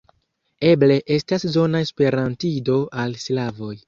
[0.69, 3.75] Eble estas zona esperantido al slavoj.